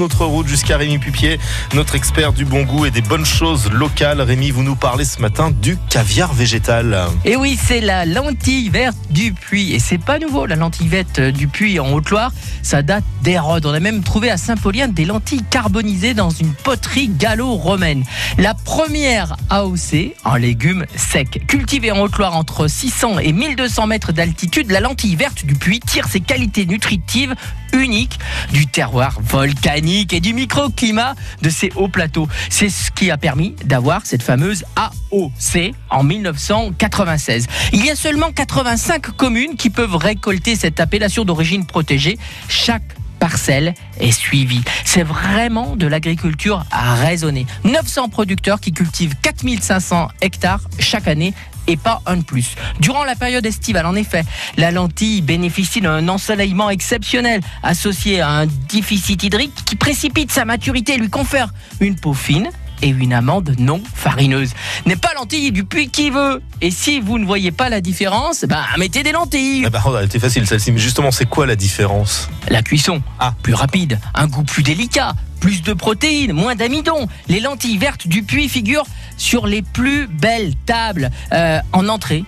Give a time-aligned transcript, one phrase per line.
[0.00, 1.38] Notre route jusqu'à Rémi Pupier,
[1.72, 4.20] notre expert du bon goût et des bonnes choses locales.
[4.20, 7.06] Rémi, vous nous parlez ce matin du caviar végétal.
[7.24, 9.72] Et oui, c'est la lentille verte du puits.
[9.72, 12.32] Et c'est pas nouveau, la lentille verte du puits en Haute-Loire.
[12.64, 13.66] Ça date d'Hérode.
[13.66, 18.02] On a même trouvé à Saint-Paulien des lentilles carbonisées dans une poterie gallo-romaine.
[18.36, 21.46] La première AOC en légumes secs.
[21.46, 26.08] Cultivée en Haute-Loire entre 600 et 1200 mètres d'altitude, la lentille verte du puits tire
[26.08, 27.36] ses qualités nutritives
[27.74, 28.18] uniques
[28.52, 32.28] du terroir volcanique et du microclimat de ces hauts plateaux.
[32.48, 37.46] C'est ce qui a permis d'avoir cette fameuse AOC en 1996.
[37.72, 42.18] Il y a seulement 85 communes qui peuvent récolter cette appellation d'origine protégée.
[42.48, 44.62] Chaque parcelle est suivie.
[44.84, 47.46] C'est vraiment de l'agriculture raisonnée.
[47.64, 51.32] 900 producteurs qui cultivent 4500 hectares chaque année
[51.66, 52.54] et pas un de plus.
[52.80, 54.24] Durant la période estivale, en effet,
[54.56, 60.94] la lentille bénéficie d'un ensoleillement exceptionnel associé à un déficit hydrique qui précipite sa maturité
[60.94, 61.48] et lui confère
[61.80, 62.50] une peau fine
[62.84, 64.52] et une amande non farineuse.
[64.84, 66.42] N'est pas lentille du puits qui veut.
[66.60, 69.64] Et si vous ne voyez pas la différence, bah mettez des lentilles.
[69.66, 72.28] Ah bah, elle était facile celle-ci, mais justement, c'est quoi la différence?
[72.48, 73.34] La cuisson, Ah.
[73.42, 77.08] plus rapide, un goût plus délicat, plus de protéines, moins d'amidon.
[77.28, 82.24] Les lentilles vertes du puits figurent sur les plus belles tables euh, en entrée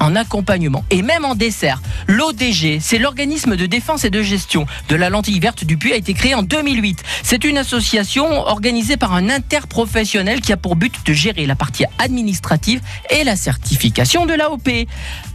[0.00, 1.80] en accompagnement et même en dessert.
[2.06, 5.96] L'ODG, c'est l'organisme de défense et de gestion de la lentille verte du puits, a
[5.96, 7.02] été créé en 2008.
[7.22, 11.84] C'est une association organisée par un interprofessionnel qui a pour but de gérer la partie
[11.98, 14.68] administrative et la certification de l'AOP.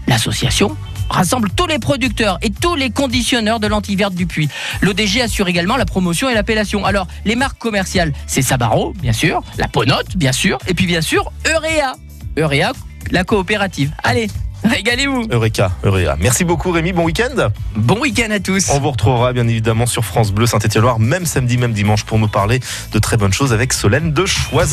[0.07, 0.75] L'association
[1.09, 4.49] rassemble tous les producteurs et tous les conditionneurs de lentilles vertes du puits.
[4.81, 6.85] L'ODG assure également la promotion et l'appellation.
[6.85, 11.01] Alors, les marques commerciales, c'est Sabaro, bien sûr, la Ponote, bien sûr, et puis bien
[11.01, 11.95] sûr, Eurea.
[12.37, 12.73] Eurea,
[13.11, 13.91] la coopérative.
[14.03, 14.27] Allez,
[14.63, 15.27] régalez-vous.
[15.31, 16.15] Eureka, Euréa.
[16.19, 17.49] Merci beaucoup Rémi, bon week-end.
[17.75, 18.69] Bon week-end à tous.
[18.71, 22.27] On vous retrouvera bien évidemment sur France Bleu Saint-Étienne-Loire, même samedi, même dimanche, pour nous
[22.27, 22.59] parler
[22.91, 24.67] de très bonnes choses avec Solène de Choiseul.